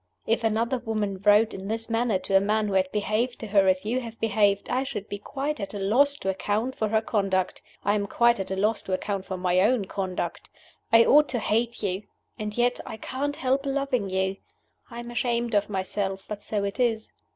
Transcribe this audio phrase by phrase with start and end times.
[0.25, 3.67] _If another woman wrote in this manner to a man who had behaved to her
[3.67, 7.03] as you have behaved, I should be quite at a loss to account for her
[7.03, 7.61] conduct.
[7.85, 10.49] I am quite at a loss to account for my own conduct.
[10.91, 12.01] I ought to hate you,
[12.39, 14.37] and yet I can't help loving you.
[14.89, 17.11] I am ashamed of myself; but so it is.